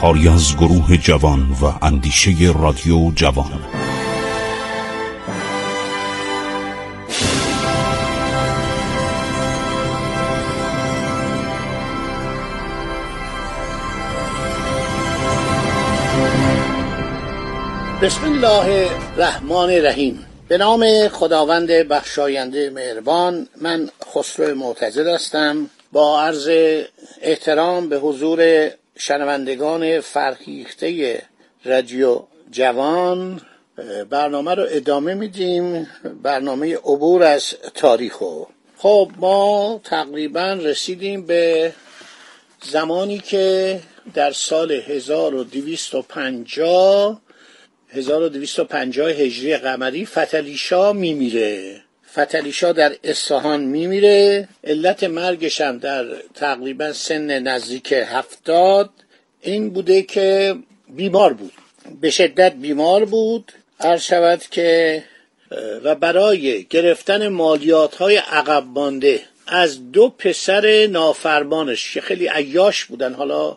[0.00, 2.30] کاری از گروه جوان و اندیشه
[2.60, 3.60] رادیو جوان.
[18.02, 20.26] بسم الله الرحمن الرحیم.
[20.48, 25.70] به نام خداوند بخشاینده مهربان من خسرو معتزد هستم.
[25.92, 26.48] با عرض
[27.22, 31.22] احترام به حضور شنوندگان فرهیخته
[31.64, 33.40] رادیو جوان
[34.10, 35.88] برنامه رو ادامه میدیم
[36.22, 38.44] برنامه عبور از تاریخو
[38.76, 41.72] خب ما تقریبا رسیدیم به
[42.62, 43.80] زمانی که
[44.14, 47.20] در سال 1250
[47.88, 51.82] 1250 هجری قمری فتلیشا میمیره.
[52.12, 54.48] فتلیشا در اصفهان میمیره.
[54.64, 58.90] علت مرگش هم در تقریبا سن نزدیک هفتاد
[59.40, 60.56] این بوده که
[60.88, 61.52] بیمار بود.
[62.00, 63.52] به شدت بیمار بود.
[63.80, 65.02] عرض شود که
[65.84, 73.14] و برای گرفتن مالیات های عقب مانده از دو پسر نافرمانش که خیلی عیاش بودن
[73.14, 73.56] حالا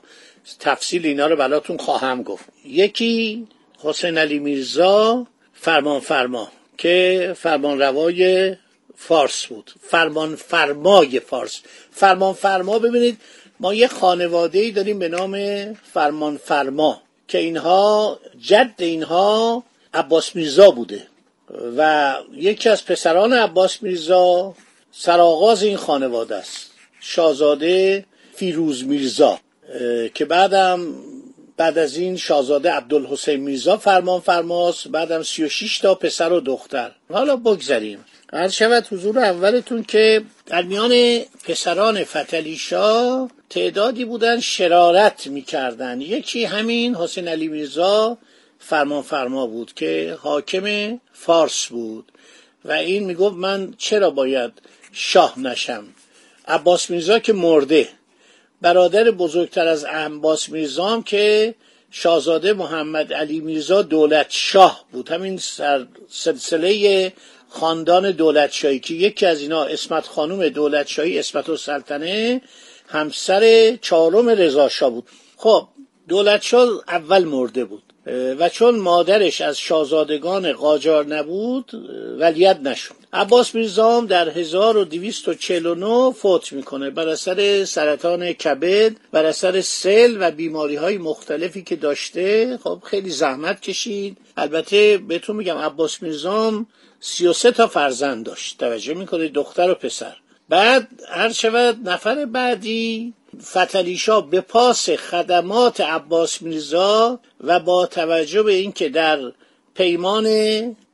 [0.60, 2.46] تفصیل اینا رو براتون خواهم گفت.
[2.66, 3.48] یکی
[3.84, 6.52] حسین علی میرزا فرمان فرما.
[6.78, 8.56] که فرمان روای
[8.96, 9.72] فارس بود.
[9.82, 11.62] فرمان فرمای فارس.
[11.92, 13.18] فرمان فرما ببینید
[13.60, 15.38] ما یه خانواده ای داریم به نام
[15.74, 19.64] فرمان فرما که اینها جد اینها
[19.94, 21.08] عباس میرزا بوده.
[21.78, 24.54] و یکی از پسران عباس میرزا
[24.92, 26.72] سرآغاز این خانواده است.
[27.00, 29.40] شاهزاده فیروز میرزا
[30.14, 30.96] که بعدم
[31.58, 36.92] بعد از این شاهزاده عبدالحسین میرزا فرمان فرماست بعدم 36 تا پسر و دختر.
[37.12, 38.06] حالا بگذریم.
[38.34, 46.02] عرض شود حضور اولتون که در میان پسران فتلیشا تعدادی بودن شرارت می‌کردن.
[46.02, 48.18] یکی همین حسین علی میرزا
[48.60, 52.12] فرمان فرما بود که حاکم فارس بود
[52.66, 54.52] و این می‌گفت من چرا باید
[54.92, 55.84] شاه نشم؟
[56.48, 57.88] عباس میرزا که مرده.
[58.64, 61.56] برادر بزرگتر از عباس میرزا که
[61.92, 65.12] شاهزاده محمد علی میرزا دولت شاه بود.
[65.12, 65.40] همین
[66.10, 67.14] سلسله
[67.50, 72.42] خاندان دولت شاهی که یکی از اینا اسمت خانوم دولت شاهی اسمت و سلطنه
[72.88, 75.08] همسر چهارم رضا شاه بود.
[75.38, 75.68] خب
[76.08, 77.84] دولت شاه اول مرده بود.
[78.40, 81.72] و چون مادرش از شاهزادگان قاجار نبود
[82.20, 83.03] ولیت نشد.
[83.14, 86.90] عباس میرزام در 1249 فوت می‌کنه.
[86.90, 93.10] بر اثر سرطان کبد بر اثر سل و بیماری های مختلفی که داشته خب خیلی
[93.10, 94.18] زحمت کشید.
[94.38, 96.68] البته بهتون میگم عباس میرزام
[97.00, 98.58] 33 تا فرزند داشت.
[98.58, 100.16] توجه می‌کنه دختر و پسر.
[100.50, 108.54] بعد هر شود نفر بعدی فتلیشا به پاس خدمات عباس میرزا و با توجه به
[108.54, 109.20] اینکه در
[109.76, 110.26] پیمان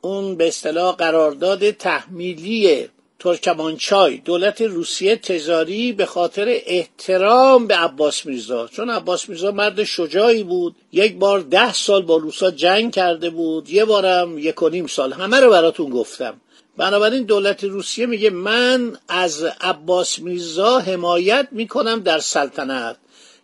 [0.02, 2.88] اون به اصطلاح قرارداد تحمیلی
[3.20, 8.68] ترکمانچای دولت روسیه تزاری به خاطر احترام به عباس میرزا.
[8.68, 13.70] چون عباس میرزا مرد شجاعی بود یک بار ده سال با روسا جنگ کرده بود.
[13.70, 15.14] یه بارم یک و نیم سال.
[15.14, 16.42] همه رو براتون گفتم.
[16.78, 22.96] بنابراین دولت روسیه میگه من از عباس میرزا حمایت می‌کنم در سلطنت.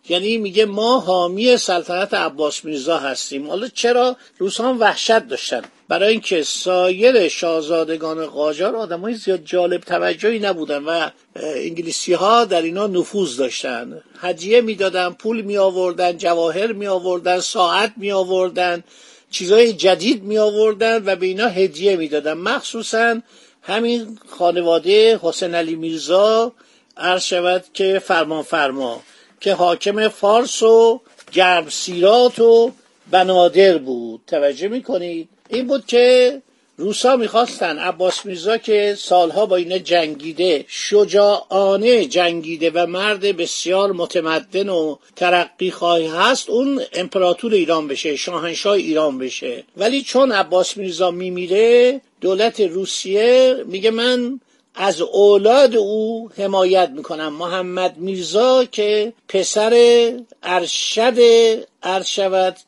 [0.08, 3.48] یعنی میگه ما حامی سلطنت عباس میرزا هستیم.
[3.48, 10.84] حالا چرا روسان وحشت داشتن؟ برای اینکه سایر شاهزادگان قاجار آدمای زیاد جالب توجهی نبودن
[10.84, 14.02] و انگلیسی ها در اینا نفوذ داشتن.
[14.20, 18.84] هدیه می‌دادن پول می آوردن جواهر می آوردن ساعت می آوردن
[19.30, 22.32] چیزای جدید می آوردن و به اینا هدیه می‌دادن.
[22.32, 23.20] مخصوصا
[23.62, 26.52] همین خانواده حسین علی میرزا
[26.96, 29.02] عرض شود که فرمان فرما.
[29.46, 31.00] که حاکم فارس و
[31.32, 32.72] گرم سیرات و
[33.10, 34.20] بنادر بود.
[34.26, 36.42] توجه می‌کنید؟ این بود که
[36.76, 44.68] روسا می‌خواستن عباس میرزا که سالها با اینا جنگیده شجاعانه جنگیده و مرد بسیار متمدن
[44.68, 49.64] و ترقی خواهی هست اون امپراتور ایران بشه شاهنشاه ایران بشه.
[49.76, 54.40] ولی چون عباس میرزا میمیره دولت روسیه میگه من
[54.78, 57.32] از اولاد او حمایت می‌کنم.
[57.32, 59.72] محمد میرزا که پسر
[60.42, 61.18] ارشد
[61.82, 62.06] عرض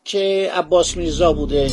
[0.04, 1.70] که عباس میرزا بوده.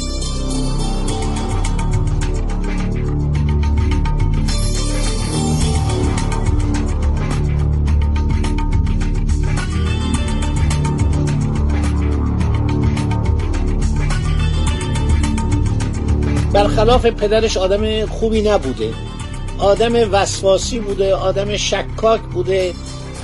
[16.53, 18.93] برخلاف پدرش آدم خوبی نبوده.
[19.59, 22.73] آدم وسواسی بوده آدم شکاک بوده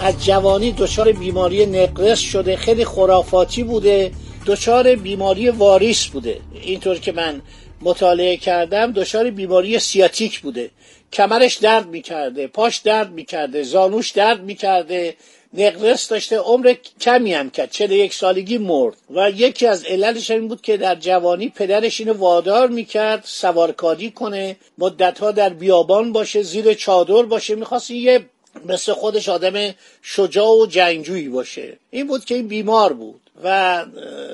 [0.01, 4.11] از جوانی دچار بیماری نقرس شده خیلی خرافاتی بوده
[4.45, 6.39] دچار بیماری واریس بوده.
[6.61, 7.41] اینطور که من
[7.81, 10.69] مطالعه کردم دچار بیماری سیاتیک بوده.
[11.13, 15.15] کمرش درد می‌کرده پاش درد می‌کرده زانوش درد می‌کرده.
[15.53, 18.95] نقرس داشته عمر کمی هم کرد چه یک سالگی مرد.
[19.09, 24.57] و یکی از عللش این بود که در جوانی پدرش اینو وادار می‌کرد سوارکاری کنه
[24.77, 28.25] مدتها در بیابان باشه زیر چادر باشه می‌خواست یه
[28.65, 31.77] مثل خودش آدم شجاع و جنگجویی باشه.
[31.91, 33.21] این بود که این بیمار بود.
[33.43, 33.85] و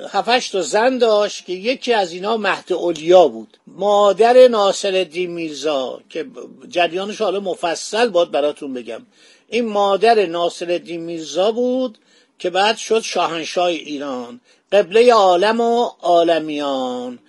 [0.09, 3.57] هفتش تا زن داشت که یکی از اینا مهد اولیا بود.
[3.67, 6.25] مادر ناصر میرزا که
[6.69, 9.01] جریانش حالا مفصل باد براتون بگم.
[9.47, 11.97] این مادر ناصر میرزا بود
[12.39, 14.41] که بعد شد شاهنشاه ایران.
[14.71, 17.19] قبله عالم و عالمیان.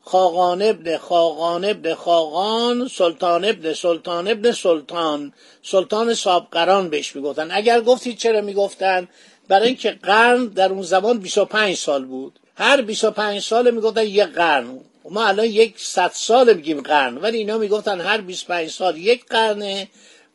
[0.00, 5.32] خاقان ابن خاقان ابن خاقان سلطان ابن سلطان ابن سلطان.
[5.62, 7.48] سلطان سابقران بهش می‌گفتن.
[7.50, 9.08] اگر گفتید چرا می‌گفتن؟
[9.48, 12.38] برای اینکه قرن در اون زمان 25 سال بود.
[12.56, 14.80] هر 25 سال می‌گفتن یک قرن.
[15.10, 17.16] ما الان یک صد سال میگیم قرن.
[17.18, 19.88] ولی اینا می‌گفتن هر 25 سال یک قرنه.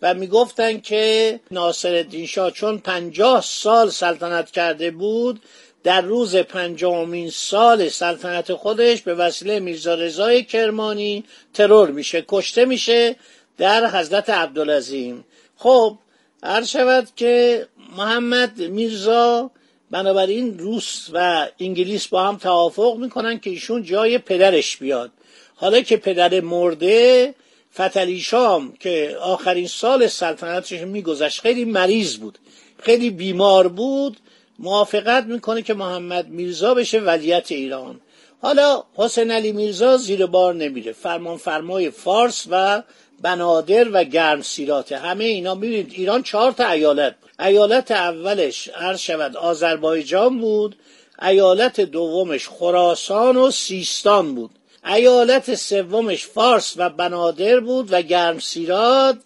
[0.04, 5.42] و می‌گفتن که ناصر الدین شاه چون پنجاه سال سلطنت کرده بود
[5.84, 11.24] در روز پنجمین سال سلطنت خودش به وسیله میرزا رضای کرمانی
[11.54, 13.16] ترور میشه کشته میشه
[13.58, 15.26] در حضرت عبدالعظیم.
[15.58, 15.98] خب
[16.44, 17.68] هر شود که
[17.98, 19.52] محمد میرزا
[19.92, 25.12] بنابراین روس و انگلیس با هم توافق می‌کنن که ایشون جای پدرش بیاد.
[25.56, 27.34] حالا که پدر مرده
[27.76, 32.38] فتلی شام که آخرین سال سلطنتش میگذشت خیلی مریض بود
[32.80, 34.18] خیلی بیمار بود
[34.60, 38.00] موافقت می‌کنه که محمد میرزا بشه ولیت ایران.
[38.42, 40.92] حالا حسین علی میرزا زیر بار نمیره.
[40.92, 42.84] فرمان فرمای فارس و
[43.22, 45.94] بنادر و گرم سیراته همه اینا می‌بینید.
[45.94, 50.76] ایران چهار تا ایالت ایالت اولش عرض شود آذربایجان بود
[51.22, 54.52] ایالت دومش خراسان و سیستان بود.
[54.86, 59.18] ایالت سومش فارس و بنادر بود و گرم سیرات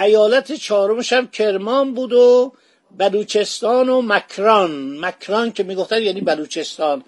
[0.00, 2.52] ایالت چهارمش هم کرمان بود و
[2.98, 4.98] بلوچستان و مکران.
[4.98, 7.04] مکران که می‌گفتن یعنی بلوچستان.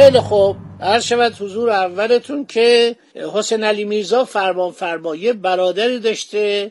[0.00, 0.56] خیلی خوب.
[0.80, 2.96] هر شود حضور اولتون که
[3.34, 6.70] حسین علی میرزا فرمان فرمایه برادری داشته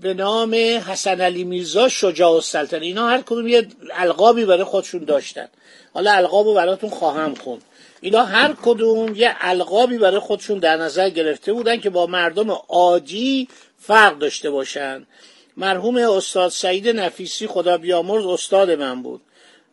[0.00, 0.54] به نام
[0.88, 2.86] حسن علی میرزا شجاع السلطنه.
[2.86, 5.48] اینا هر کدوم یه القابی برای خودشون داشتن.
[5.94, 7.62] حالا القابو براتون خواهم خوند.
[8.00, 13.48] اینا هر کدوم یه القابی برای خودشون در نظر گرفته بودن که با مردم عادی
[13.78, 15.06] فرق داشته باشن.
[15.56, 19.20] مرحوم استاد سعید نفیسی خدا بیامرز استاد من بود.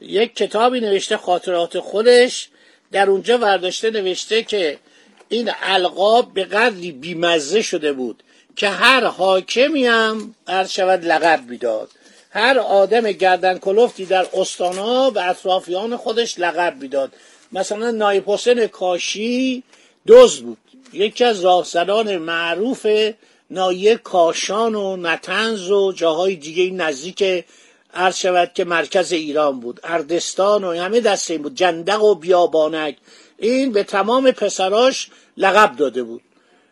[0.01, 2.49] یک کتابی نوشته خاطرات خودش.
[2.91, 4.79] در اونجا ورداشته نوشته که
[5.29, 8.23] این القاب به قدری بیمزه شده بود
[8.55, 11.89] که هر حاکمی هم عرض شود لقب می‌داد.
[12.29, 17.13] هر آدم گردن کلفتی در استانا به اطرافیان خودش لقب می‌داد.
[17.51, 18.25] مثلا نایب
[18.67, 19.63] کاشی
[20.07, 20.57] دوز بود.
[20.93, 22.87] یکی از راهزنان معروف
[23.49, 27.45] نایه کاشان و نتنز و جاهای دیگه نزدیک
[27.97, 32.97] عرض شود که مرکز ایران بود اردستان و همه دست این بود جندق و بیابانک.
[33.37, 36.21] این به تمام پسراش لقب داده بود.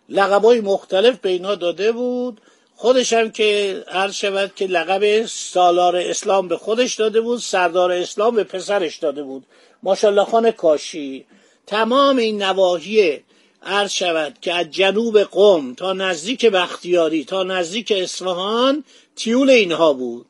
[0.09, 2.41] لقبای مختلف به اینا داده بود.
[2.75, 8.35] خودش هم که عرض شود که لقب سالار اسلام به خودش داده بود سردار اسلام
[8.35, 9.45] به پسرش داده بود.
[9.83, 11.25] ماشالله خان کاشی.
[11.67, 13.19] تمام این نواحی
[13.63, 18.83] عرض شود که از جنوب قم تا نزدیک بختیاری تا نزدیک اصفهان
[19.15, 20.25] تیول اینها بود.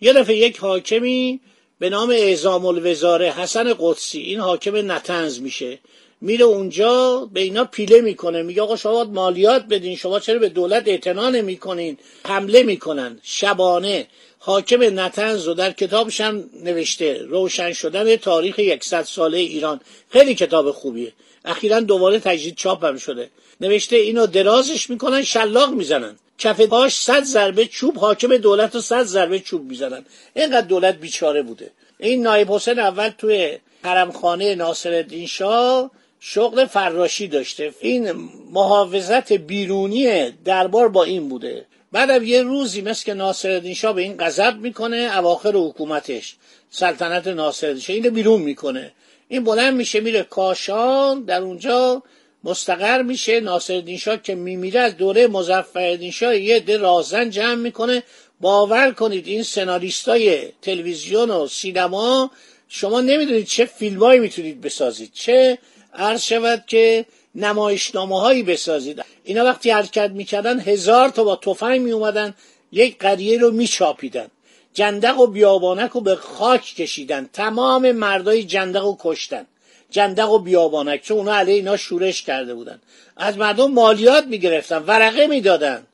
[0.00, 1.40] یه دفعه یک حاکمی
[1.78, 5.78] به نام اعزام الوزاره حسن قدسی این حاکم نتنز میشه
[6.20, 10.88] میره اونجا به اینا پیله می‌کنه میگه آقا شما مالیات بدین شما چرا به دولت
[10.88, 13.20] اعتنا نمی‌کنین؟ حمله می‌کنن.
[13.22, 14.06] شبانه
[14.38, 19.80] حاکم نتنز رو در کتابش هم نوشته روشن شدن تاریخ یکصد ساله ایران.
[20.10, 21.12] خیلی کتاب خوبیه.
[21.44, 23.30] اخیرا دوباره تجدید چاپ هم شده.
[23.60, 26.18] نوشته اینو درازش می‌کنن شلاق می‌زنن.
[26.38, 30.04] کف پاش صد ضربه چوب حاکم دولت رو صد ضربه چوب می‌زنن.
[30.34, 31.70] اینقدر دولت بیچاره بوده.
[31.98, 35.90] این نایب حسین اول توی حرمخانه ناصر الدین شاه
[36.20, 37.74] شغل فراشی داشته.
[37.80, 38.10] این
[38.52, 41.66] محافظت بیرونی دربار با این بوده.
[41.92, 46.36] بعدم یه روزی مثل که ناصرالدین شاه به این غضب می‌کنه اواخر حکومتش
[46.70, 48.92] سلطنت ناصرالدین شاه اینو بیرون می‌کنه.
[49.28, 52.02] این بلند میشه میره کاشان در اونجا
[52.44, 53.40] مستقر میشه.
[53.40, 58.02] ناصرالدین شاه که میمیره از دوره مظفرالدین شاه یه ده رازن جمع می‌کنه.
[58.40, 62.30] باور کنید این سناریستای تلویزیون و سینما
[62.68, 65.10] شما نمی‌دونید چه فیلمایی می‌تونید بسازید.
[65.14, 65.58] چه
[65.94, 69.04] عرض شود که نمایشنامه هایی بسازید.
[69.24, 72.34] اینا وقتی حرکت می‌کردن هزار تا با تفنگ میومدن
[72.72, 74.28] یک قریه رو میچاپیدن.
[74.74, 77.30] جندق و بیابانک رو به خاک کشیدن.
[77.32, 79.46] تمام مردای جندق رو کشتن.
[79.90, 82.80] جندق و بیابانک چون اونا علیه اینا شورش کرده بودن.
[83.16, 85.86] از مردم مالیات می‌گرفتن ورقه می‌دادن.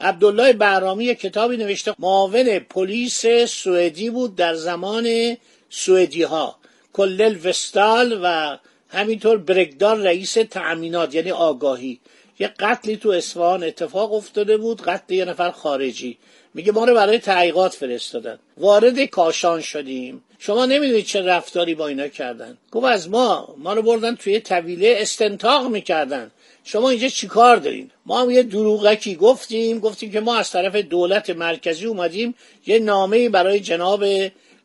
[0.00, 5.36] عبدالله بهرامی کتابی نوشته معاون پلیس سوئدی بود در زمان
[5.70, 6.56] سوئدی ها
[6.92, 12.00] کلل وستال و همینطور برگدار رئیس تأمینات یعنی آگاهی.
[12.38, 16.18] یه قتلی تو اصفهان اتفاق افتاده بود قتل یه نفر خارجی.
[16.54, 18.38] میگه ما رو برای تحقیقات فرستادن.
[18.58, 20.24] وارد کاشان شدیم.
[20.38, 22.58] شما نمی‌دونید چه رفتاری با اینا کردن.
[22.72, 26.30] گفت از ما ما رو بردن توی طویله استنتاق می‌کردن.
[26.64, 29.78] شما اینجا چیکار دارین؟ ما هم یه دروغکی گفتیم.
[29.78, 32.34] گفتیم که ما از طرف دولت مرکزی اومدیم
[32.66, 34.04] یه نامه برای جناب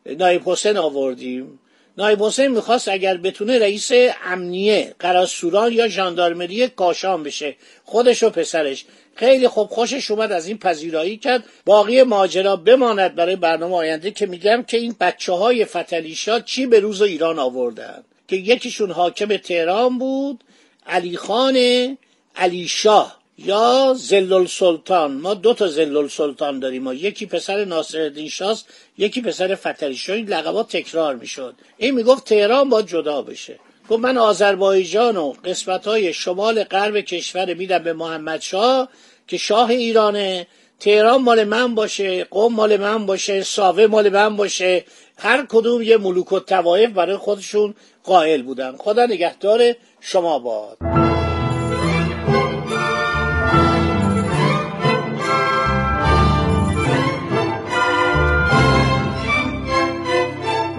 [0.06, 1.58] نایب حسین آوردیم.
[1.98, 3.90] نایب حسین می‌خواست اگر بتونه رئیس
[4.24, 8.84] امنیه قراسوران یا ژاندارمری کاشان بشه خودش و پسرش.
[9.14, 11.44] خیلی خوب خوشش اومد از این پذیرایی کرد.
[11.64, 16.80] باقی ماجرا بماند برای برنامه آینده که میگم که این بچه های فتلیشا چی به
[16.80, 18.04] روز ایران آوردن.
[18.28, 20.44] که یکیشون حاکم تهران بود
[20.86, 21.56] علی خان
[22.36, 23.23] علی شاه.
[23.38, 26.82] یا زلل سلطان ما دو تا زلل سلطان داریم.
[26.82, 30.16] ما یکی پسر ناصرالدین شاست یکی پسر فتری شاه.
[30.16, 31.54] این لقبات تکرار می‌شد.
[31.76, 33.58] این می‌گفت تهران با جدا بشه.
[33.88, 38.88] گفت من آذربایجان و قسمت های شمال غرب کشور میدم به محمد شاه
[39.28, 40.46] که شاه ایرانه.
[40.80, 44.84] تهران مال من باشه قوم مال من باشه ساوه مال من باشه.
[45.18, 47.74] هر کدوم یه ملوک و توایف برای خودشون
[48.04, 48.76] قائل بودن.
[48.76, 50.78] خدا نگهدار شما باد.